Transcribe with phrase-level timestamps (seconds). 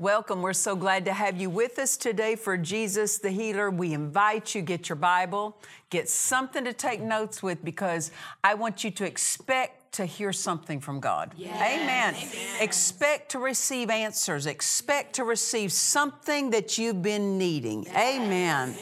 [0.00, 0.40] Welcome.
[0.40, 3.68] We're so glad to have you with us today for Jesus the Healer.
[3.68, 5.58] We invite you get your Bible,
[5.90, 8.10] get something to take notes with because
[8.42, 11.34] I want you to expect to hear something from God.
[11.38, 12.14] Amen.
[12.60, 14.46] Expect to receive answers.
[14.46, 17.86] Expect to receive something that you've been needing.
[17.88, 18.74] Amen.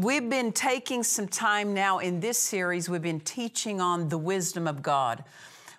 [0.00, 2.88] We've been taking some time now in this series.
[2.88, 5.24] We've been teaching on the wisdom of God.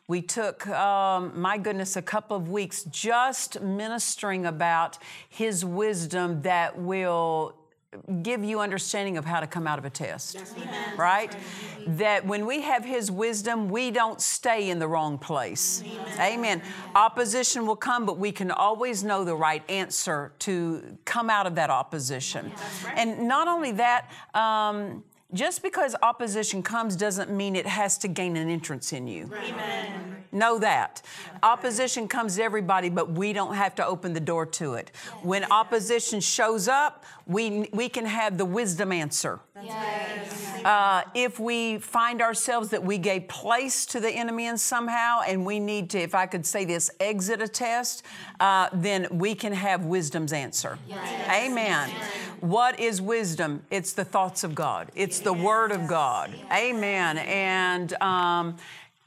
[0.09, 4.97] We took, um, my goodness, a couple of weeks just ministering about
[5.29, 7.55] His wisdom that will
[8.23, 10.35] give you understanding of how to come out of a test.
[10.97, 11.35] Right?
[11.85, 15.83] That when we have His wisdom, we don't stay in the wrong place.
[16.19, 16.63] Amen.
[16.95, 21.53] Opposition will come, but we can always know the right answer to come out of
[21.53, 22.51] that opposition.
[22.95, 28.35] And not only that, um, just because opposition comes doesn't mean it has to gain
[28.35, 29.29] an entrance in you.
[30.31, 31.01] Know that.
[31.41, 34.91] Opposition comes to everybody, but we don't have to open the door to it.
[35.23, 39.39] When opposition shows up, we, we can have the wisdom answer.
[40.65, 45.45] Uh, if we find ourselves that we gave place to the enemy in somehow, and
[45.45, 48.03] we need to, if I could say this, exit a test,
[48.39, 50.77] uh, then we can have wisdom's answer.
[51.29, 51.89] Amen.
[52.39, 53.63] What is wisdom?
[53.69, 54.91] It's the thoughts of God.
[54.95, 56.33] It's the Word of God.
[56.51, 57.17] Amen.
[57.19, 58.57] And um,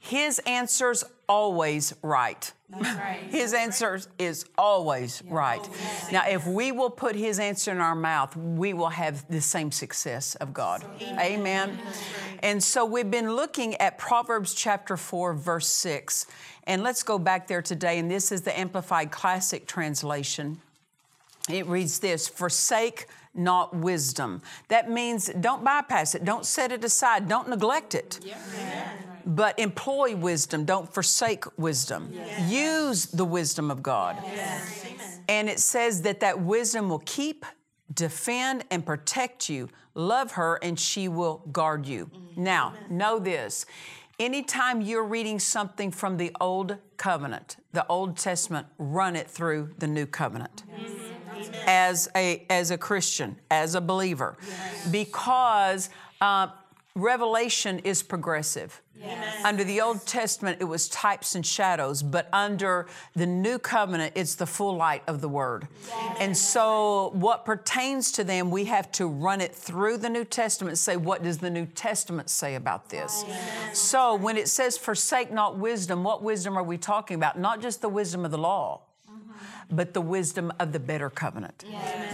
[0.03, 2.53] His answers always right.
[3.31, 5.67] His answer is always right.
[6.11, 9.71] Now, if we will put His answer in our mouth, we will have the same
[9.71, 10.85] success of God.
[11.01, 11.79] Amen.
[12.43, 16.27] And so we've been looking at Proverbs chapter 4, verse 6.
[16.65, 18.01] And let's go back there today.
[18.01, 20.61] And this is the Amplified Classic Translation.
[21.49, 24.43] It reads this Forsake not wisdom.
[24.67, 28.19] That means don't bypass it, don't set it aside, don't neglect it.
[29.27, 32.13] But employ wisdom, don't forsake wisdom.
[32.47, 34.23] Use the wisdom of God.
[35.29, 37.47] And it says that that wisdom will keep,
[37.93, 39.69] defend, and protect you.
[39.95, 42.11] Love her, and she will guard you.
[42.37, 43.67] Now, know this.
[44.19, 49.87] Anytime you're reading something from the Old Covenant, the Old Testament, run it through the
[49.87, 50.65] New Covenant
[51.67, 54.37] as a as a Christian, as a believer,
[54.91, 55.91] because
[56.21, 56.49] uh,
[56.95, 58.82] revelation is progressive.
[59.45, 64.35] Under the Old Testament, it was types and shadows, but under the New Covenant, it's
[64.35, 65.67] the full light of the Word.
[66.21, 70.73] And so, what pertains to them, we have to run it through the New Testament
[70.73, 73.25] and say, what does the New Testament say about this?
[73.73, 77.39] So, when it says, forsake not wisdom, what wisdom are we talking about?
[77.39, 79.77] Not just the wisdom of the law Mm-hmm.
[79.77, 81.65] but the wisdom of the better covenant.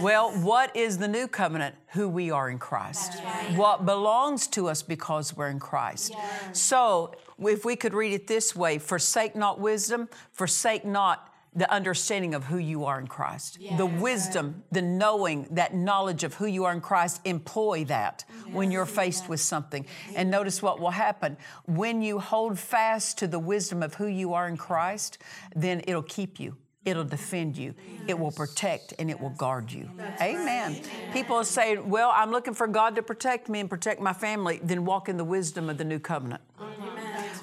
[0.01, 1.75] Well, what is the new covenant?
[1.93, 3.19] Who we are in Christ.
[3.55, 6.13] What belongs to us because we're in Christ.
[6.51, 12.35] So, if we could read it this way forsake not wisdom, forsake not the understanding
[12.35, 13.57] of who you are in Christ.
[13.77, 18.71] The wisdom, the knowing, that knowledge of who you are in Christ, employ that when
[18.71, 19.85] you're faced with something.
[20.15, 21.37] And notice what will happen.
[21.65, 25.17] When you hold fast to the wisdom of who you are in Christ,
[25.55, 26.55] then it'll keep you.
[26.89, 27.75] It'll defend you.
[28.07, 29.87] It will protect and it will guard you.
[30.19, 30.81] Amen.
[31.13, 34.59] People say, Well, I'm looking for God to protect me and protect my family.
[34.63, 36.41] Then walk in the wisdom of the new covenant.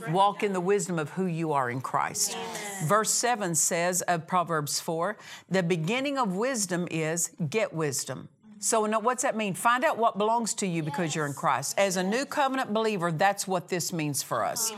[0.09, 2.37] Walk in the wisdom of who you are in Christ.
[2.85, 5.17] Verse 7 says of Proverbs 4
[5.49, 8.29] the beginning of wisdom is get wisdom.
[8.67, 9.55] So, now what's that mean?
[9.55, 11.79] Find out what belongs to you because you're in Christ.
[11.79, 14.73] As a new covenant believer, that's what this means for us.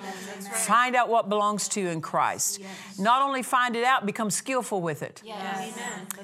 [0.66, 2.60] Find out what belongs to you in Christ.
[2.98, 5.22] Not only find it out, become skillful with it.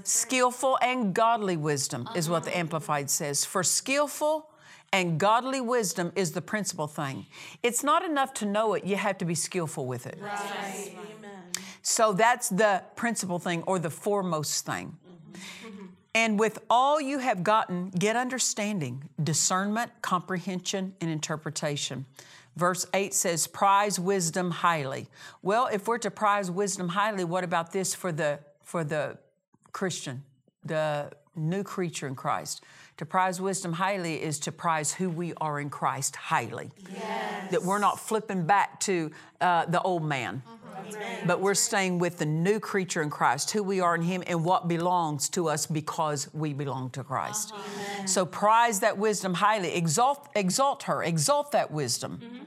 [0.03, 3.47] Skillful and godly wisdom is what the Amplified says.
[3.47, 4.51] For skillful
[4.93, 7.25] and godly wisdom is the principal thing.
[7.63, 10.19] It's not enough to know it, you have to be skillful with it.
[11.81, 14.99] So that's the principal thing or the foremost thing.
[16.15, 22.07] And with all you have gotten, get understanding, discernment, comprehension, and interpretation.
[22.57, 25.09] Verse 8 says, prize wisdom highly.
[25.43, 29.19] Well, if we're to prize wisdom highly, what about this for the for the
[29.73, 30.23] Christian,
[30.65, 32.63] the new creature in Christ?
[32.99, 36.71] To prize wisdom highly is to prize who we are in Christ highly.
[36.93, 37.51] Yes.
[37.51, 39.11] That we're not flipping back to
[39.41, 40.43] uh, the old man.
[40.47, 41.27] Mm-hmm.
[41.27, 44.45] But we're staying with the new creature in Christ, who we are in Him, and
[44.45, 47.53] what belongs to us because we belong to Christ.
[47.53, 48.07] Uh-huh.
[48.07, 52.21] So prize that wisdom highly, exalt, exalt her, exalt that wisdom.
[52.23, 52.45] Mm-hmm.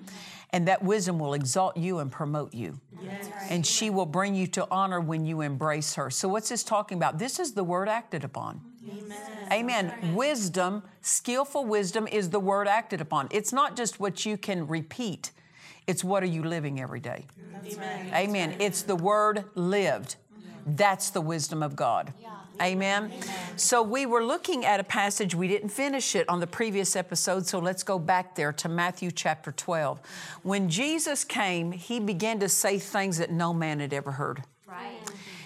[0.51, 2.79] And that wisdom will exalt you and promote you.
[3.01, 3.29] Yes.
[3.49, 6.09] And she will bring you to honor when you embrace her.
[6.09, 7.19] So, what's this talking about?
[7.19, 8.61] This is the word acted upon.
[8.89, 9.47] Amen.
[9.51, 10.15] Amen.
[10.15, 13.27] Wisdom, skillful wisdom is the word acted upon.
[13.31, 15.31] It's not just what you can repeat,
[15.87, 17.25] it's what are you living every day.
[17.65, 18.13] Amen.
[18.13, 18.55] Amen.
[18.59, 20.15] It's the word lived.
[20.65, 22.13] That's the wisdom of God.
[22.61, 23.05] Amen.
[23.05, 23.27] Amen.
[23.55, 27.45] So we were looking at a passage, we didn't finish it on the previous episode,
[27.45, 29.99] so let's go back there to Matthew chapter 12.
[30.43, 34.43] When Jesus came, he began to say things that no man had ever heard.
[34.67, 34.97] Right.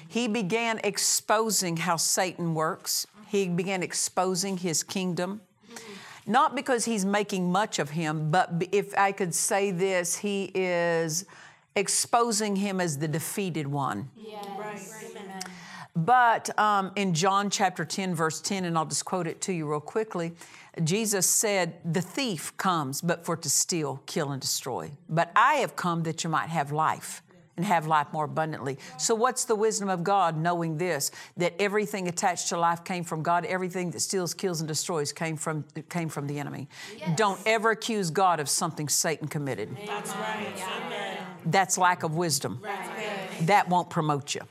[0.08, 3.08] He began exposing how Satan works.
[3.32, 5.40] He began exposing his kingdom.
[6.28, 11.26] Not because he's making much of him, but if I could say this, he is
[11.78, 14.10] exposing him as the defeated one.
[14.18, 14.46] Yes.
[14.60, 15.46] Right.
[15.96, 19.66] But um, in John chapter 10, verse 10, and I'll just quote it to you
[19.70, 20.34] real quickly,
[20.84, 24.92] Jesus said, The thief comes but for to steal, kill, and destroy.
[25.08, 27.24] But I have come that you might have life
[27.62, 28.80] and have life more abundantly.
[28.98, 31.12] So, what's the wisdom of God knowing this?
[31.38, 35.38] That everything attached to life came from God, everything that steals, kills, and destroys came
[35.38, 36.68] from, came from the enemy.
[36.98, 37.16] Yes.
[37.16, 39.78] Don't ever accuse God of something Satan committed.
[39.86, 40.48] That's right.
[40.86, 41.18] Amen.
[41.46, 42.60] That's lack of wisdom.
[42.64, 43.30] Right.
[43.42, 44.42] That won't promote you.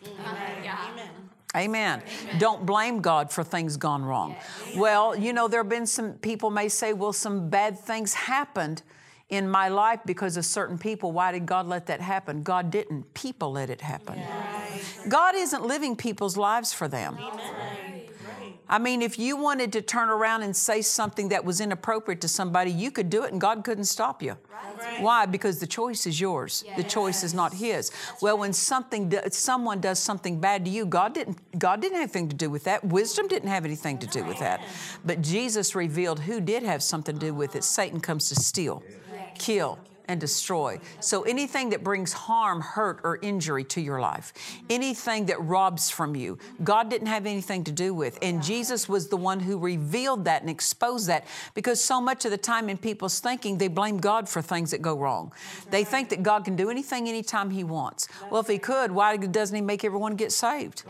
[1.56, 2.00] Amen.
[2.00, 2.38] Amen.
[2.38, 4.36] Don't blame God for things gone wrong.
[4.68, 4.76] Yes.
[4.76, 8.82] Well, you know, there have been some people may say, well, some bad things happened
[9.30, 11.12] in my life because of certain people.
[11.12, 12.42] Why did God let that happen?
[12.42, 13.14] God didn't.
[13.14, 14.18] People let it happen.
[14.18, 15.00] Yes.
[15.08, 17.16] God isn't living people's lives for them.
[18.68, 22.28] I mean, if you wanted to turn around and say something that was inappropriate to
[22.28, 24.36] somebody, you could do it and God couldn't stop you.
[24.78, 25.02] Right.
[25.02, 25.26] Why?
[25.26, 26.62] Because the choice is yours.
[26.64, 26.76] Yes.
[26.76, 27.90] The choice is not His.
[27.90, 28.42] That's well, right.
[28.42, 31.58] when something, someone does something bad to you, God didn't.
[31.58, 32.84] God didn't have anything to do with that.
[32.84, 34.60] Wisdom didn't have anything to do with that.
[35.04, 37.64] But Jesus revealed who did have something to do with it.
[37.64, 38.84] Satan comes to steal
[39.40, 39.78] kill,
[40.10, 40.80] and destroy.
[40.98, 44.32] So anything that brings harm, hurt, or injury to your life,
[44.68, 48.18] anything that robs from you, God didn't have anything to do with.
[48.22, 52.32] And Jesus was the one who revealed that and exposed that because so much of
[52.32, 55.32] the time in people's thinking, they blame God for things that go wrong.
[55.70, 58.08] They think that God can do anything anytime He wants.
[58.30, 60.82] Well, if He could, why doesn't He make everyone get saved?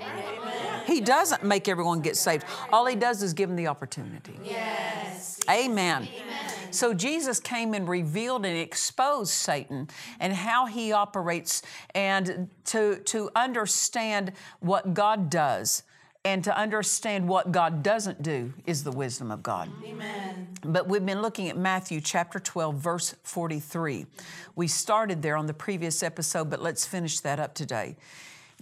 [0.87, 2.47] He doesn't make everyone get saved.
[2.73, 4.39] All He does is give them the opportunity.
[4.43, 5.41] Yes.
[5.51, 6.09] Amen.
[6.09, 6.51] Amen.
[6.73, 8.91] So Jesus came and revealed and exposed
[9.25, 11.63] Satan and how he operates
[11.95, 15.83] and to, to understand what God does
[16.25, 19.71] and to understand what God doesn't do is the wisdom of God.
[19.85, 20.49] Amen.
[20.63, 24.07] But we've been looking at Matthew chapter 12, verse 43.
[24.55, 27.97] We started there on the previous episode, but let's finish that up today.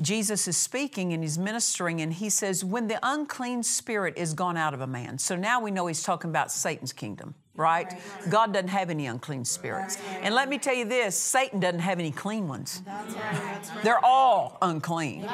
[0.01, 4.56] Jesus is speaking and he's ministering, and he says, When the unclean spirit is gone
[4.56, 5.19] out of a man.
[5.19, 8.00] So now we know he's talking about Satan's kingdom, right?
[8.31, 9.99] God doesn't have any unclean spirits.
[10.22, 12.82] And let me tell you this Satan doesn't have any clean ones.
[13.82, 15.29] They're all unclean.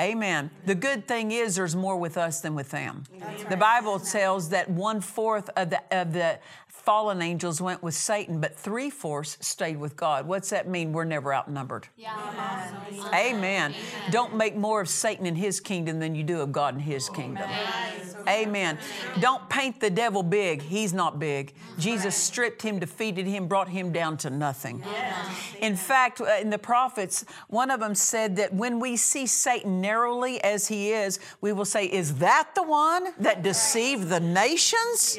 [0.00, 0.50] Amen.
[0.64, 3.04] The good thing is there's more with us than with them.
[3.48, 6.38] The Bible tells that one fourth of the, of the
[6.78, 10.26] fallen angels went with Satan, but three fourths stayed with God.
[10.26, 10.92] What's that mean?
[10.92, 11.88] We're never outnumbered.
[11.96, 12.16] Yeah.
[12.30, 13.14] Amen.
[13.14, 13.14] Amen.
[13.14, 13.74] Amen.
[14.10, 17.08] Don't make more of Satan in his kingdom than you do of God in his
[17.08, 17.48] kingdom.
[18.28, 18.78] Amen.
[19.20, 20.62] Don't paint the devil big.
[20.62, 21.54] He's not big.
[21.78, 24.82] Jesus stripped him, defeated him, brought him down to nothing.
[25.60, 29.80] In fact, uh, in the prophets, one of them said that when we see Satan
[29.80, 35.18] narrowly as he is, we will say, Is that the one that deceived the nations?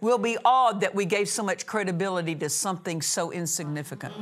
[0.00, 4.14] We'll be awed that we gave so much credibility to something so insignificant.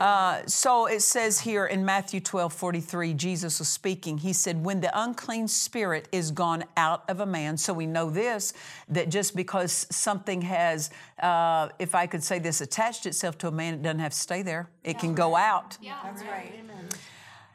[0.00, 4.18] Uh, so it says here in Matthew 12 43, Jesus was speaking.
[4.18, 8.10] He said, When the unclean spirit is gone out of a man, so we know
[8.10, 8.52] this,
[8.88, 10.90] that just because something has,
[11.20, 14.18] uh, if I could say this, attached itself to a man, it doesn't have to
[14.18, 14.68] stay there.
[14.82, 15.78] It can go out.
[15.80, 16.52] Yeah, that's right.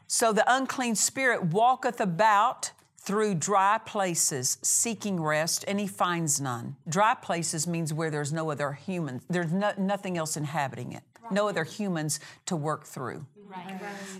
[0.07, 2.71] So the unclean spirit walketh about
[3.07, 6.75] through dry places seeking rest and he finds none.
[6.89, 11.03] Dry places means where there's no other humans there's no, nothing else inhabiting it.
[11.23, 11.31] Right.
[11.31, 13.25] no other humans to work through.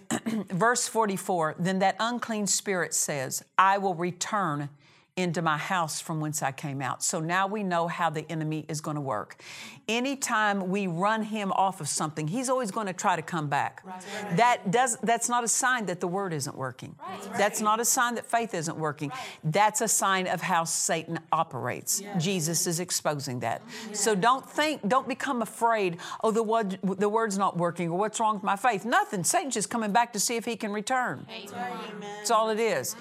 [0.50, 4.70] Verse 44 Then that unclean spirit says, I will return
[5.18, 7.04] into my house from whence I came out.
[7.04, 9.42] So now we know how the enemy is going to work.
[9.88, 13.82] Anytime we run him off of something, he's always going to try to come back.
[13.84, 14.38] Right.
[14.38, 16.96] That does that's not a sign that the word isn't working.
[17.00, 17.38] Right.
[17.38, 19.12] That's not a sign that faith isn't working.
[19.44, 22.00] That's a sign of how Satan operates.
[22.00, 22.24] Yes.
[22.24, 23.62] Jesus is exposing that.
[23.62, 23.90] Mm-hmm.
[23.90, 24.00] Yes.
[24.02, 28.20] So don't think, don't become afraid, oh, the word the word's not working or what's
[28.20, 28.86] wrong with my faith.
[28.86, 29.24] Nothing.
[29.24, 31.26] Satan's just coming back to see if he can return.
[31.30, 32.00] Amen.
[32.18, 32.96] That's all it is.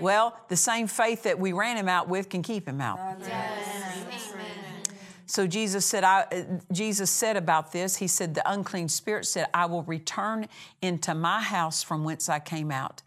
[0.00, 2.98] Well, the same faith that we ran him out with can keep him out.
[3.20, 3.80] Yes.
[5.30, 6.26] So Jesus said, I,
[6.72, 10.48] Jesus said about this, he said, the unclean spirit said, I will return
[10.82, 13.02] into my house from whence I came out.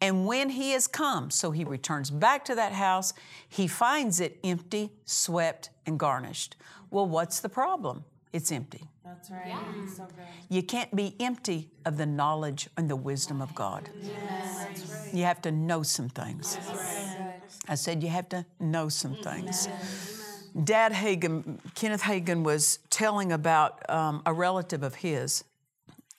[0.00, 3.12] And when he has come, so he returns back to that house,
[3.46, 6.56] he finds it empty, swept, and garnished.
[6.90, 8.04] Well, what's the problem?
[8.36, 8.82] It's empty.
[9.02, 9.46] That's right.
[9.46, 9.86] Yeah.
[9.86, 10.26] So good.
[10.50, 13.88] You can't be empty of the knowledge and the wisdom of God.
[14.02, 14.92] Yes.
[14.92, 15.14] Right.
[15.14, 16.58] You have to know some things.
[16.68, 17.40] Right.
[17.66, 19.68] I said you have to know some things.
[19.68, 20.44] Yes.
[20.64, 25.42] Dad Hagin, Kenneth Hagin, was telling about um, a relative of his,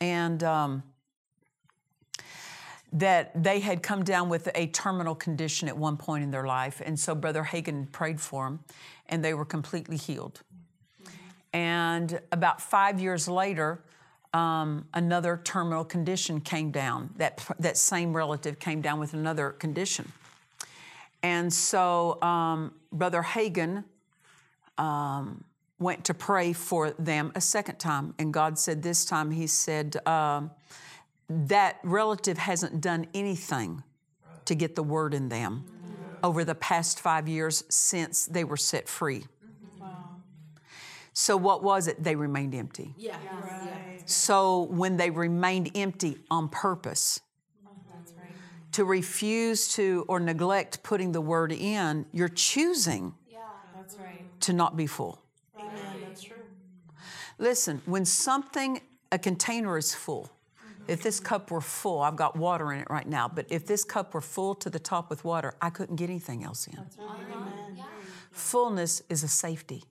[0.02, 0.82] and um,
[2.94, 6.82] that they had come down with a terminal condition at one point in their life,
[6.84, 8.60] and so Brother Hagin prayed for them,
[9.06, 10.42] and they were completely healed.
[11.54, 13.82] And about five years later,
[14.34, 17.12] um, another terminal condition came down.
[17.18, 20.12] That, that same relative came down with another condition.
[21.24, 23.84] And so um, Brother Hagin
[24.77, 25.44] um,
[25.80, 28.13] went to pray for them a second time.
[28.20, 30.42] And God said this time, He said, uh,
[31.30, 33.84] that relative hasn't done anything
[34.46, 35.66] to get the word in them
[36.24, 39.25] over the past five years since they were set free.
[41.20, 42.04] So what was it?
[42.04, 42.94] They remained empty.
[42.96, 43.18] Yeah.
[43.42, 44.00] Right.
[44.06, 47.22] So when they remained empty on purpose,
[47.66, 48.30] right.
[48.74, 53.40] to refuse to or neglect putting the word in, you're choosing yeah.
[54.00, 54.42] right.
[54.42, 55.20] to not be full.
[55.60, 55.74] Amen.
[56.06, 56.36] That's true.
[57.40, 58.80] Listen, when something,
[59.12, 60.84] a container is full, mm-hmm.
[60.88, 63.84] if this cup were full, I've got water in it right now, but if this
[63.84, 66.76] cup were full to the top with water, I couldn't get anything else in.
[66.76, 67.18] That's right.
[67.34, 67.84] Amen.
[68.32, 69.84] Fullness is a safety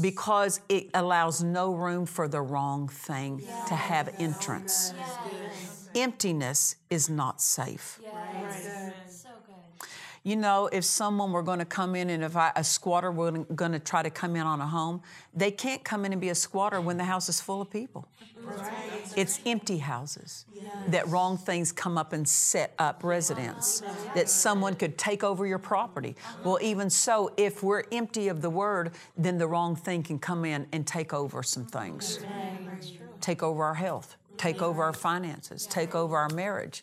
[0.00, 3.68] because it allows no room for the wrong thing yes.
[3.68, 4.92] to have entrance.
[4.96, 5.88] Yes.
[5.94, 8.00] Emptiness is not safe.
[10.26, 13.30] You know, if someone were going to come in and if I, a squatter were
[13.30, 15.00] going to try to come in on a home,
[15.32, 18.08] they can't come in and be a squatter when the house is full of people.
[18.42, 18.72] Right.
[19.14, 20.66] It's empty houses yes.
[20.88, 23.84] that wrong things come up and set up residence,
[24.16, 26.16] that someone could take over your property.
[26.42, 30.44] Well, even so, if we're empty of the word, then the wrong thing can come
[30.44, 32.18] in and take over some things.
[33.20, 36.82] Take over our health, take over our finances, take over our marriage.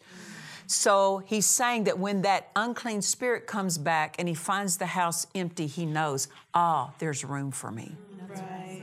[0.74, 5.27] So he's saying that when that unclean spirit comes back and he finds the house
[5.36, 7.96] empty, he knows, ah, there's room for me.
[8.27, 8.82] Right.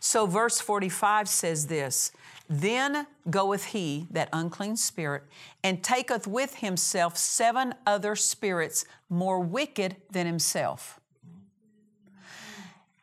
[0.00, 2.10] So verse 45 says this
[2.50, 5.22] Then goeth he, that unclean spirit,
[5.62, 10.98] and taketh with himself seven other spirits more wicked than himself.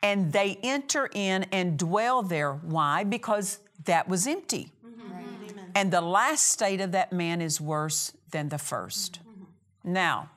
[0.02, 2.52] And they enter in and dwell there.
[2.52, 3.04] Why?
[3.04, 4.70] Because that was empty.
[5.70, 5.78] Mm-hmm.
[5.78, 9.92] And the last state of that man is worse than the 1st mm-hmm.
[9.92, 10.30] Now,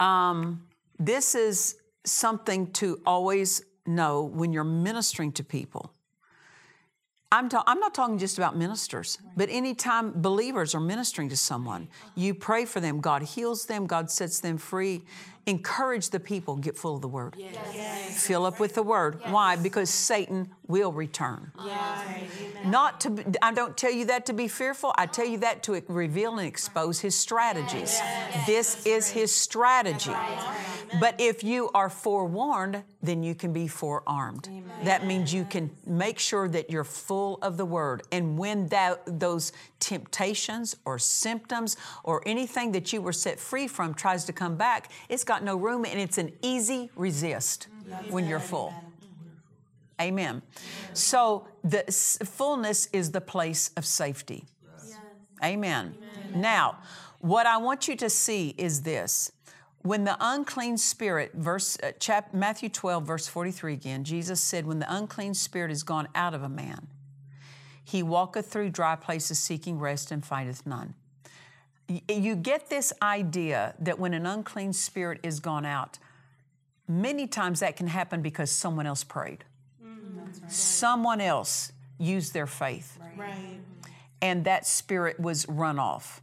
[0.00, 0.62] um,
[0.98, 5.92] this is something to always know when you're ministering to people.
[7.32, 11.88] I'm, ta- I'm not talking just about ministers, but anytime believers are ministering to someone,
[11.90, 12.10] uh-huh.
[12.14, 13.00] you pray for them.
[13.00, 15.02] God heals them, God sets them free.
[15.46, 17.34] Encourage the people, get full of the word.
[17.38, 17.54] Yes.
[17.72, 18.26] Yes.
[18.26, 19.20] Fill up with the word.
[19.22, 19.32] Yes.
[19.32, 19.54] Why?
[19.54, 21.52] Because Satan will return.
[22.64, 24.92] Not to, I don't tell you that to be fearful.
[24.98, 28.00] I tell you that to reveal and expose his strategies.
[28.44, 30.10] This is his strategy.
[31.00, 34.48] But if you are forewarned, then you can be forearmed.
[34.48, 34.64] Amen.
[34.84, 38.02] That means you can make sure that you're full of the word.
[38.12, 43.94] And when that, those temptations or symptoms or anything that you were set free from
[43.94, 47.68] tries to come back, it's got no room and it's an easy resist
[48.10, 48.74] when you're full.
[50.00, 50.42] Amen.
[50.92, 51.84] So the
[52.24, 54.44] fullness is the place of safety.
[55.42, 55.94] Amen.
[56.34, 56.78] Now,
[57.20, 59.32] what I want you to see is this
[59.82, 64.80] when the unclean spirit, verse uh, chap, Matthew 12, verse 43 again, Jesus said, When
[64.80, 66.88] the unclean spirit is gone out of a man,
[67.84, 70.94] he walketh through dry places seeking rest and findeth none.
[72.08, 75.98] You get this idea that when an unclean spirit is gone out,
[76.88, 79.44] many times that can happen because someone else prayed.
[79.84, 80.50] Mm, right.
[80.52, 82.98] Someone else used their faith.
[83.16, 83.60] Right.
[84.20, 86.22] And that spirit was run off.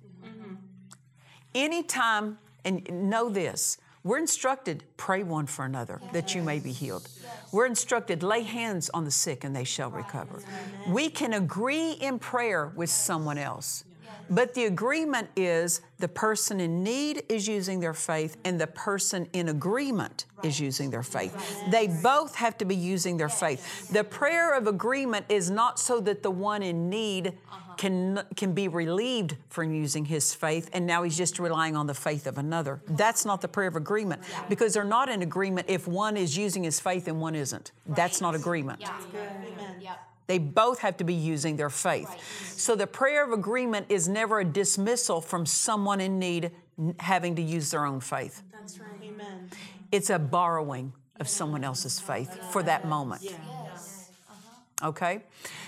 [1.56, 7.08] Anytime, and know this, we're instructed, pray one for another that you may be healed.
[7.52, 10.42] We're instructed, lay hands on the sick and they shall recover.
[10.90, 13.86] We can agree in prayer with someone else.
[14.30, 19.28] But the agreement is the person in need is using their faith and the person
[19.34, 21.62] in agreement is using their faith.
[21.70, 23.90] They both have to be using their faith.
[23.90, 27.76] The prayer of agreement is not so that the one in need uh-huh.
[27.76, 31.94] can, can be relieved from using his faith and now he's just relying on the
[31.94, 32.82] faith of another.
[32.88, 36.64] That's not the prayer of agreement because they're not in agreement if one is using
[36.64, 37.72] his faith and one isn't.
[37.86, 38.82] That's not agreement.
[39.14, 39.82] Amen.
[40.28, 42.10] They both have to be using their faith.
[42.58, 46.52] So the prayer of agreement is never a dismissal from someone in need
[47.00, 48.42] having to use their own faith.
[48.52, 48.90] That's right.
[49.04, 49.50] Amen.
[49.92, 53.22] It's a borrowing of someone else's faith for that moment.
[53.24, 54.12] Yes.
[54.30, 54.90] Uh-huh.
[54.90, 55.24] Okay?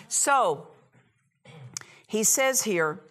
[0.07, 0.67] So
[2.07, 3.01] he says here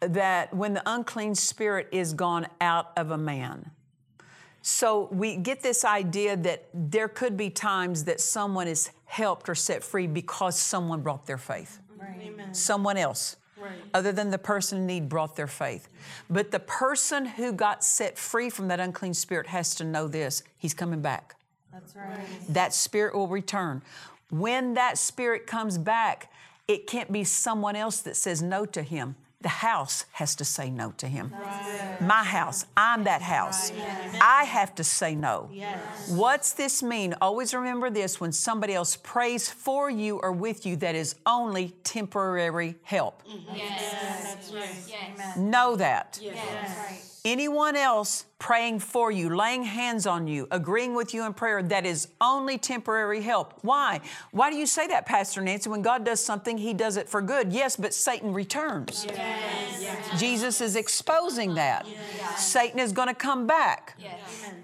[0.00, 3.70] that when the unclean spirit is gone out of a man.
[4.62, 9.54] So we get this idea that there could be times that someone is helped or
[9.54, 11.80] set free because someone brought their faith.
[12.20, 12.54] Amen.
[12.54, 13.36] Someone else.
[13.56, 13.72] Right.
[13.94, 15.88] Other than the person in need brought their faith.
[16.28, 20.42] But the person who got set free from that unclean spirit has to know this
[20.58, 21.36] he's coming back.
[21.72, 22.18] That's right.
[22.48, 23.82] That spirit will return.
[24.30, 26.30] When that spirit comes back,
[26.66, 29.16] it can't be someone else that says no to him.
[29.44, 31.30] The house has to say no to him.
[32.00, 33.72] My house, I'm that house.
[34.18, 35.50] I have to say no.
[35.52, 36.08] Yes.
[36.08, 37.14] What's this mean?
[37.20, 41.74] Always remember this when somebody else prays for you or with you, that is only
[41.84, 43.22] temporary help.
[43.28, 43.54] Mm-hmm.
[43.54, 45.36] That's right.
[45.36, 46.18] Know that.
[46.22, 47.13] Yes.
[47.26, 51.86] Anyone else praying for you, laying hands on you, agreeing with you in prayer, that
[51.86, 53.54] is only temporary help.
[53.62, 54.02] Why?
[54.30, 55.70] Why do you say that, Pastor Nancy?
[55.70, 57.50] When God does something, He does it for good.
[57.50, 59.06] Yes, but Satan returns.
[60.18, 61.86] Jesus is exposing that.
[62.36, 63.96] Satan is going to come back.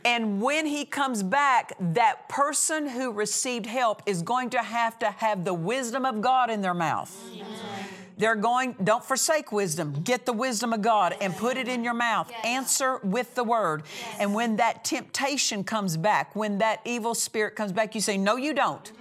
[0.05, 5.11] And when he comes back, that person who received help is going to have to
[5.11, 7.14] have the wisdom of God in their mouth.
[8.21, 9.95] They're going, don't forsake wisdom.
[10.04, 12.30] Get the wisdom of God and put it in your mouth.
[12.45, 13.83] Answer with the word.
[14.19, 18.37] And when that temptation comes back, when that evil spirit comes back, you say, No,
[18.37, 18.93] you don't.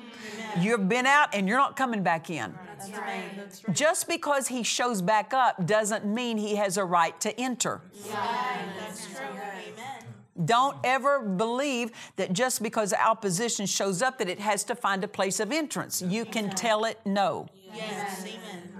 [0.58, 2.53] You've been out and you're not coming back in.
[2.77, 3.23] That's right.
[3.36, 3.75] That's right.
[3.75, 7.82] Just because he shows back up doesn't mean he has a right to enter.
[8.10, 9.25] That's true.
[9.25, 10.03] Amen.
[10.45, 15.10] Don't ever believe that just because opposition shows up that it has to find a
[15.10, 16.01] place of entrance.
[16.01, 17.49] You can tell it no.
[17.75, 18.21] Yes.
[18.21, 18.78] Amen.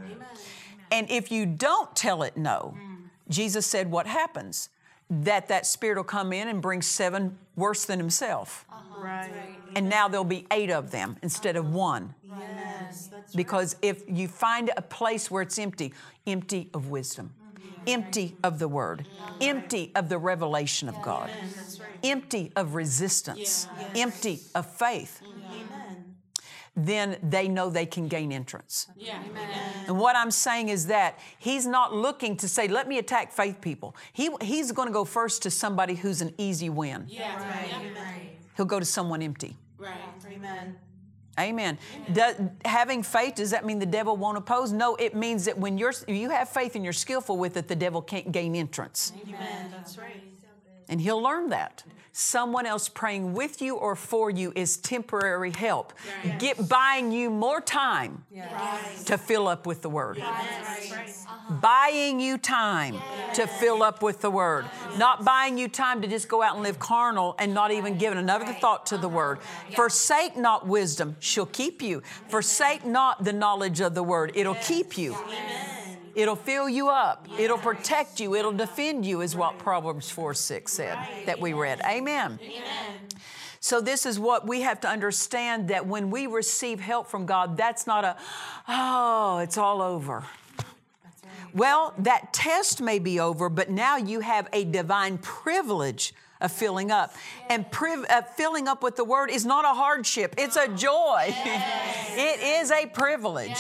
[0.92, 2.98] And if you don't tell it no, mm.
[3.30, 4.70] Jesus said what happens?
[5.10, 8.66] That that spirit will come in and bring seven worse than himself.
[8.70, 9.04] Uh-huh.
[9.04, 9.32] Right.
[9.76, 11.78] And now there'll be eight of them instead of uh-huh.
[11.78, 12.16] one.
[12.24, 13.08] Yes.
[13.08, 15.94] That's Because if you find a place where it's empty,
[16.28, 17.82] empty of wisdom, mm-hmm.
[17.88, 19.06] empty of the word,
[19.42, 21.30] empty of the revelation of God,
[22.04, 25.39] empty of resistance, empty of faith, Amen.
[26.76, 28.88] Then they know they can gain entrance.
[28.96, 29.22] Yeah.
[29.30, 29.50] Amen.
[29.88, 33.60] And what I'm saying is that he's not looking to say, let me attack faith
[33.62, 33.96] people.
[34.14, 37.06] He, he's going to go first to somebody who's an easy win.
[37.08, 37.36] Yeah.
[37.38, 37.74] Right.
[37.74, 38.30] Amen.
[38.56, 39.58] He'll go to someone empty.
[39.78, 39.94] Right.
[40.32, 40.76] Amen.
[41.40, 41.78] Amen.
[42.12, 44.74] Does, having faith, does that mean the devil won't oppose?
[44.74, 47.76] No, it means that when you're, you have faith and you're skillful with it, the
[47.76, 49.14] devil can't gain entrance.
[49.26, 49.72] Amen.
[49.72, 50.22] That's right.
[50.90, 51.84] And he'll learn that.
[52.20, 55.94] Someone else praying with you or for you is temporary help.
[56.38, 58.26] Get buying you more time
[59.06, 60.20] to fill up with the word.
[60.20, 61.54] Uh-huh.
[61.62, 62.98] Buying you time
[63.36, 64.66] to fill up with the word.
[64.98, 68.20] Not buying you time to just go out and live carnal and not even giving
[68.20, 69.38] another thought to the word.
[69.38, 69.76] Uh-huh.
[69.78, 72.04] Forsake not wisdom, she'll keep you.
[72.28, 75.16] Forsake not the knowledge of the word, it'll keep you.
[76.20, 77.28] It'll fill you up.
[77.38, 78.36] It'll protect you.
[78.36, 81.80] It'll defend you, is what Proverbs 4 6 said that we read.
[81.86, 82.38] Amen.
[82.42, 83.00] Amen.
[83.62, 87.56] So, this is what we have to understand that when we receive help from God,
[87.56, 88.18] that's not a,
[88.68, 90.26] oh, it's all over.
[91.54, 96.92] Well, that test may be over, but now you have a divine privilege of filling
[96.92, 97.14] up.
[97.50, 101.26] And priv- uh, filling up with the word is not a hardship, it's a joy.
[101.36, 103.60] it is a privilege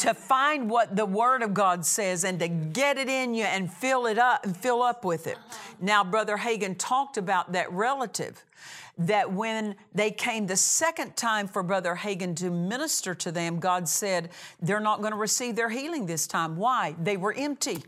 [0.00, 3.72] to find what the word of God says and to get it in you and
[3.72, 5.38] fill it up and fill up with it.
[5.80, 8.44] Now, Brother Hagin talked about that relative
[8.96, 13.88] that when they came the second time for Brother Hagin to minister to them, God
[13.88, 14.30] said
[14.62, 16.56] they're not going to receive their healing this time.
[16.56, 16.94] Why?
[17.02, 17.82] They were empty.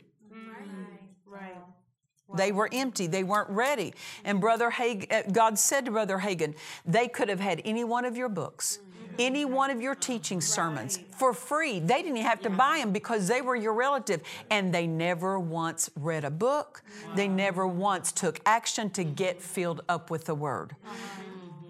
[2.28, 2.38] Right.
[2.38, 3.06] They were empty.
[3.06, 3.94] They weren't ready.
[4.24, 8.04] And Brother Hagin, uh, God said to Brother Hagin, they could have had any one
[8.04, 8.78] of your books.
[8.78, 9.14] Mm-hmm.
[9.18, 11.80] any one of your teaching sermons for free.
[11.80, 14.20] They didn't even have to buy them because they were your relative.
[14.50, 16.82] And they never once read a book,
[17.14, 19.46] they never once took action to get mm-hmm.
[19.46, 20.76] filled up with the Word.
[20.84, 21.22] Uh-huh.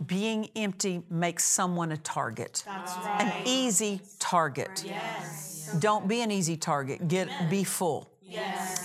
[0.06, 2.64] Being empty makes someone a target,
[3.18, 4.84] an easy target.
[5.78, 7.08] Don't be an easy target.
[7.08, 8.08] Get be full.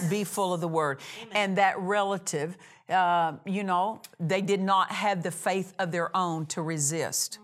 [0.10, 1.00] Be full of the word.
[1.32, 2.58] And that relative,
[2.90, 7.40] uh, you know, they did not have the faith of their own to resist.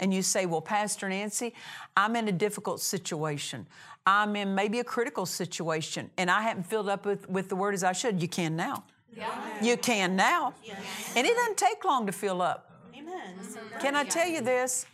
[0.00, 1.54] And you say, well, Pastor Nancy,
[1.96, 3.66] I'm in a difficult situation.
[4.06, 7.74] I'm in maybe a critical situation, and I haven't filled up with, with the word
[7.74, 8.22] as I should.
[8.22, 8.84] You can now.
[9.62, 10.54] You can now.
[11.16, 12.72] And it doesn't take long to fill up.
[12.96, 13.34] Amen.
[13.80, 14.86] Can I tell you this?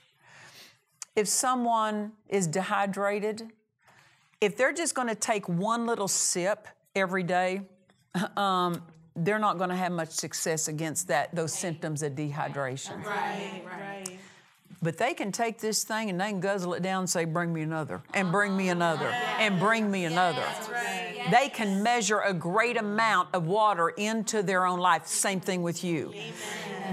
[1.14, 3.51] If someone is dehydrated,
[4.42, 7.62] if they're just going to take one little sip every day,
[8.37, 8.83] um,
[9.14, 13.05] they're not going to have much success against that those symptoms of dehydration.
[13.05, 14.18] Right, right.
[14.83, 17.52] But they can take this thing and they can guzzle it down and say, "Bring
[17.52, 19.07] me another," and bring me another,
[19.38, 20.44] and bring me another.
[21.31, 25.07] They can measure a great amount of water into their own life.
[25.07, 26.12] Same thing with you.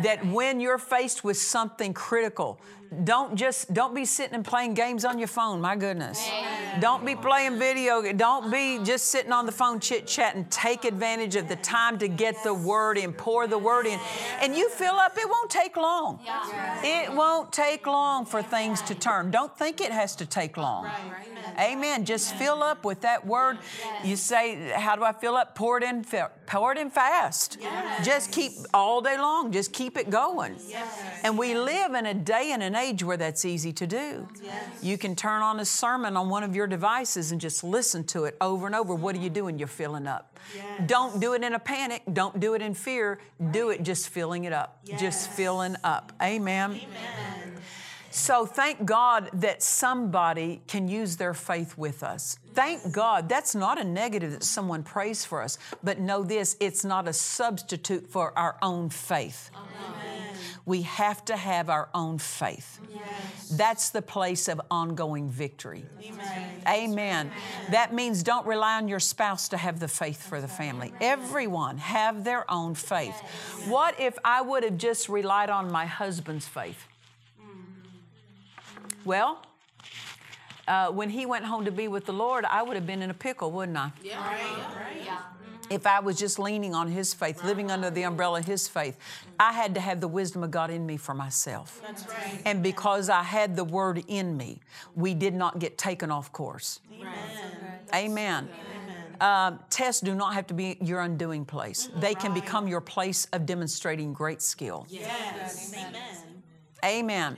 [0.04, 2.62] That when you're faced with something critical,
[3.04, 5.62] don't just don't be sitting and playing games on your phone.
[5.62, 6.28] My goodness,
[6.80, 8.02] don't be playing video.
[8.14, 10.46] Don't be just sitting on the phone chit chatting.
[10.50, 14.00] Take advantage of the time to get the word in, pour the word in,
[14.42, 15.18] and you fill up.
[15.18, 16.20] It won't take long.
[16.84, 19.30] It won't take long for things to turn.
[19.30, 20.90] Don't think it has to take long.
[21.60, 22.06] Amen.
[22.06, 23.60] Just fill up with that word.
[24.04, 25.56] You say, How do I fill up?
[25.56, 26.06] Pour it in,
[26.48, 27.60] pour it in fast.
[28.04, 30.56] Just keep all day long, just keep it going.
[31.24, 34.28] And we live in a day and an age where that's easy to do.
[34.82, 38.26] You can turn on a sermon on one of your devices and just listen to
[38.26, 38.96] it over and over.
[38.96, 39.60] What are you doing?
[39.60, 40.40] You're filling up.
[40.86, 42.04] Don't do it in a panic.
[42.12, 43.20] Don't do it in fear.
[43.52, 44.84] Do it just filling it up.
[44.98, 46.14] Just filling up.
[46.22, 46.80] Amen.
[48.12, 52.40] So thank God that somebody can use their faith with us.
[52.56, 53.30] Thank God.
[53.30, 57.14] That's not a negative that someone prays for us, but know this it's not a
[57.14, 59.52] substitute for our own faith.
[60.70, 62.80] We have to have our own faith.
[63.58, 65.84] That's the place of ongoing victory.
[66.68, 67.32] Amen.
[67.72, 70.94] That means don't rely on your spouse to have the faith for the family.
[71.02, 73.20] Everyone have their own faith.
[73.68, 76.86] What if I would have just relied on my husband's faith?
[79.06, 79.42] Well,
[80.68, 83.10] uh, when he went home to be with the Lord, I would have been in
[83.10, 83.92] a pickle, wouldn't I?
[85.70, 88.98] If I was just leaning on his faith, living under the umbrella of his faith,
[89.40, 91.82] I had to have the wisdom of God in me for myself.
[91.86, 92.42] That's right.
[92.46, 94.62] And because I had the word in me,
[94.96, 96.80] we did not get taken off course.
[97.94, 98.50] Amen.
[99.22, 101.90] Um, tests do not have to be your undoing place.
[101.96, 104.88] They can become your place of demonstrating great skill.
[104.90, 105.74] Yes.
[106.86, 107.38] Amen.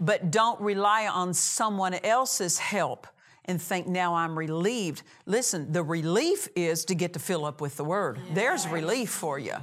[0.00, 3.06] But don't rely on someone else's help
[3.46, 5.02] and think, now I'm relieved.
[5.26, 8.18] Listen, the relief is to get to fill up with the word.
[8.32, 9.54] There's relief for you.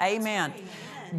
[0.00, 0.52] Amen.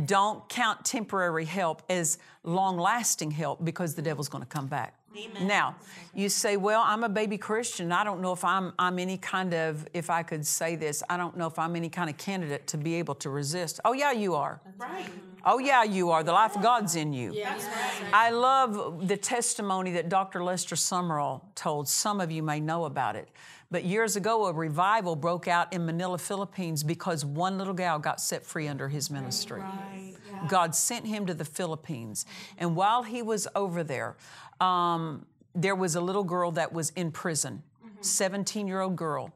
[0.06, 4.94] Don't count temporary help as long lasting help because the devil's going to come back.
[5.42, 5.76] Now,
[6.14, 7.92] you say, well, I'm a baby Christian.
[7.92, 11.18] I don't know if I'm, I'm any kind of, if I could say this, I
[11.18, 13.80] don't know if I'm any kind of candidate to be able to resist.
[13.84, 14.62] Oh, yeah, you are.
[14.78, 15.10] Right.
[15.46, 16.24] Oh, yeah, you are.
[16.24, 17.32] The life of God's in you.
[17.32, 18.14] Right.
[18.14, 20.44] I love the testimony that Dr.
[20.44, 21.88] Lester Sumrall told.
[21.88, 23.30] Some of you may know about it.
[23.72, 28.20] But years ago, a revival broke out in Manila, Philippines because one little gal got
[28.20, 29.62] set free under his ministry.
[29.62, 30.16] Right.
[30.48, 32.26] God sent him to the Philippines.
[32.58, 34.16] And while he was over there,
[34.60, 37.62] um, there was a little girl that was in prison,
[38.02, 39.34] 17 year old girl,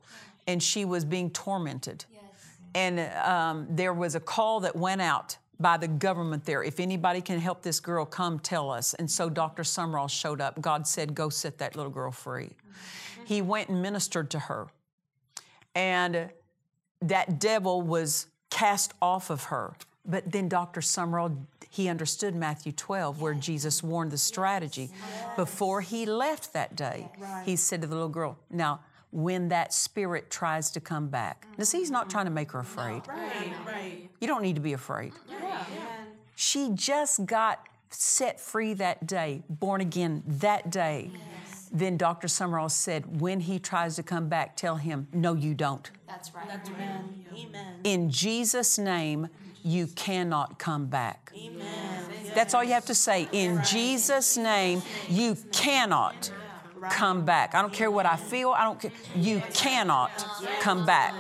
[0.48, 2.06] and she was being tormented.
[2.76, 6.64] And um, there was a call that went out by the government there.
[6.64, 8.94] If anybody can help this girl, come tell us.
[8.94, 9.64] And so Dr.
[9.64, 10.62] Sumrall showed up.
[10.62, 12.52] God said, Go set that little girl free.
[13.26, 14.68] He went and ministered to her.
[15.76, 16.30] And
[17.02, 19.74] that devil was cast off of her.
[20.06, 20.82] But then Dr.
[20.82, 24.90] Sumrall, he understood Matthew 12, where Jesus warned the strategy.
[25.38, 27.10] Before he left that day,
[27.46, 28.82] he said to the little girl, Now,
[29.14, 32.60] when that spirit tries to come back, now see, he's not trying to make her
[32.60, 33.04] afraid.
[33.08, 33.54] Right.
[33.66, 34.10] Right.
[34.20, 35.14] You don't need to be afraid.
[35.30, 35.64] Yeah.
[36.36, 41.12] She just got set free that day, born again that day.
[41.72, 42.28] Then Dr.
[42.28, 45.90] Sumrall said, when he tries to come back, tell him, no, you don't.
[46.08, 46.48] That's right.
[46.48, 47.26] Amen.
[47.36, 47.80] Amen.
[47.84, 49.28] In Jesus' name,
[49.64, 51.32] you cannot come back.
[51.36, 52.04] Amen.
[52.36, 53.28] That's all you have to say.
[53.32, 56.32] In Jesus' name, you cannot
[56.90, 57.56] come back.
[57.56, 58.92] I don't care what I feel, I don't care.
[59.16, 60.12] You cannot
[60.62, 61.14] come back.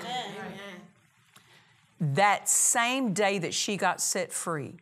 [1.99, 4.76] That same day that she got set free,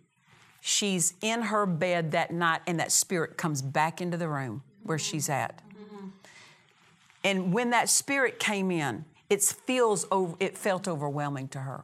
[0.63, 4.99] She's in her bed that night, and that spirit comes back into the room where
[4.99, 5.59] she's at.
[7.23, 10.05] And when that spirit came in, it feels
[10.39, 11.83] it felt overwhelming to her.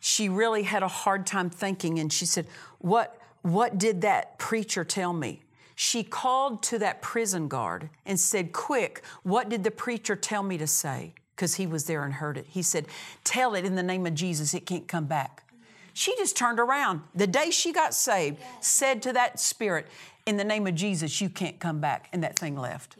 [0.00, 2.46] She really had a hard time thinking, and she said,
[2.78, 5.42] "What what did that preacher tell me?"
[5.80, 10.58] She called to that prison guard and said, "Quick, what did the preacher tell me
[10.58, 12.46] to say?" Because he was there and heard it.
[12.48, 12.86] He said,
[13.22, 14.54] "Tell it in the name of Jesus.
[14.54, 15.44] It can't come back."
[15.92, 19.86] She just turned around the day she got saved, said to that spirit,
[20.26, 22.08] In the name of Jesus, you can't come back.
[22.12, 22.96] And that thing left.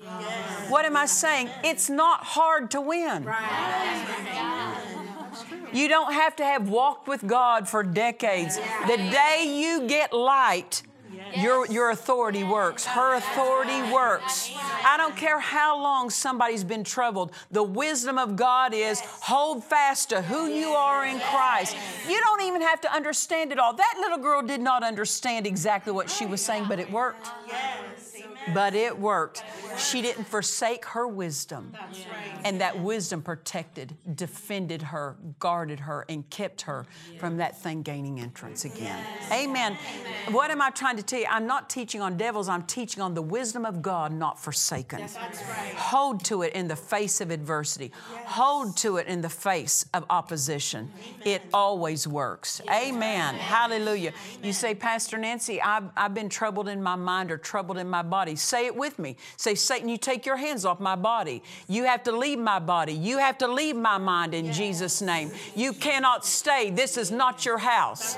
[0.69, 1.51] What am I saying?
[1.63, 3.29] It's not hard to win.
[5.73, 8.57] You don't have to have walked with God for decades.
[8.87, 10.83] The day you get light,
[11.37, 12.85] your, your authority works.
[12.85, 14.51] Her authority works.
[14.85, 17.33] I don't care how long somebody's been troubled.
[17.51, 21.77] The wisdom of God is hold fast to who you are in Christ.
[22.09, 23.73] You don't even have to understand it all.
[23.73, 27.29] That little girl did not understand exactly what she was saying, but it worked.
[28.55, 29.43] But it worked.
[29.79, 31.73] She didn't forsake her wisdom.
[32.45, 36.87] And that wisdom protected, defended her, guarded her, and kept her
[37.19, 39.05] from that thing gaining entrance again.
[39.33, 39.77] Amen.
[40.31, 41.27] What am I trying to tell you?
[41.31, 45.07] I'm not teaching on devils, I'm teaching on the wisdom of God not forsaken.
[45.77, 47.93] Hold to it in the face of adversity,
[48.25, 50.91] hold to it in the face of opposition.
[51.25, 52.61] It always works.
[52.71, 53.35] Amen.
[53.35, 54.13] Hallelujah.
[54.43, 58.03] You say, Pastor Nancy, I've, I've been troubled in my mind or troubled in my
[58.03, 58.37] body.
[58.39, 59.17] Say it with me.
[59.37, 61.43] Say, Satan, you take your hands off my body.
[61.69, 62.93] You have to leave my body.
[62.93, 65.31] You have to leave my mind in Jesus' name.
[65.55, 66.71] You cannot stay.
[66.71, 68.17] This is not your house.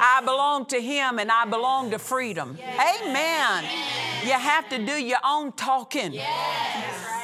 [0.00, 2.58] I belong to Him and I belong to freedom.
[2.60, 3.64] Amen.
[4.24, 6.20] You have to do your own talking.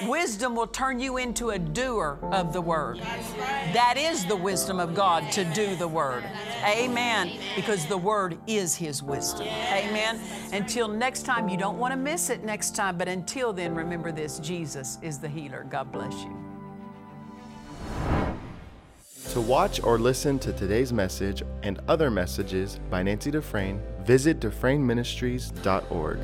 [0.02, 2.98] Wisdom will turn you into a doer of the word.
[2.98, 6.24] That is the wisdom of God to do the word.
[6.64, 7.33] Amen.
[7.57, 9.46] Because the word is his wisdom.
[9.46, 10.20] Amen.
[10.52, 14.12] Until next time, you don't want to miss it next time, but until then, remember
[14.12, 15.66] this Jesus is the healer.
[15.68, 16.37] God bless you.
[19.32, 26.18] To watch or listen to today's message and other messages by Nancy Dufresne, visit DufresneMinistries.org.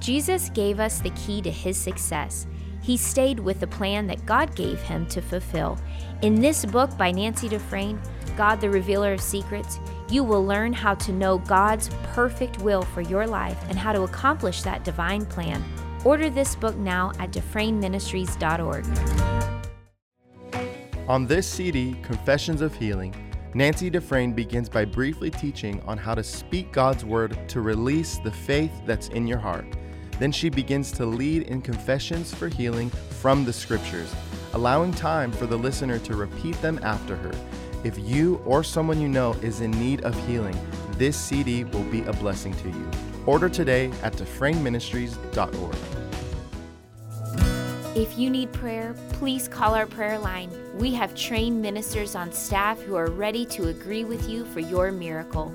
[0.00, 2.46] Jesus gave us the key to his success.
[2.82, 5.78] He stayed with the plan that God gave him to fulfill.
[6.20, 7.98] In this book by Nancy Dufresne,
[8.36, 9.78] God the Revealer of Secrets,
[10.10, 14.02] you will learn how to know God's perfect will for your life and how to
[14.02, 15.64] accomplish that divine plan.
[16.04, 18.84] Order this book now at DufresneMinistries.org.
[21.08, 23.14] On this CD, Confessions of Healing,
[23.54, 28.30] Nancy Dufresne begins by briefly teaching on how to speak God's word to release the
[28.30, 29.66] faith that's in your heart.
[30.18, 34.14] Then she begins to lead in confessions for healing from the scriptures,
[34.54, 37.32] allowing time for the listener to repeat them after her.
[37.84, 40.58] If you or someone you know is in need of healing,
[40.92, 42.90] this CD will be a blessing to you.
[43.26, 45.76] Order today at DufresneMinistries.org.
[47.94, 50.50] If you need prayer, please call our prayer line.
[50.78, 54.90] We have trained ministers on staff who are ready to agree with you for your
[54.90, 55.54] miracle.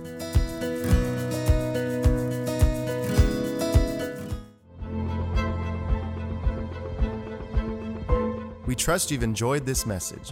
[8.68, 10.32] We trust you've enjoyed this message.